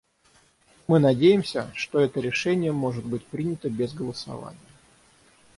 [0.87, 4.57] Мы надеемся, что это решение может быть принято без голосования.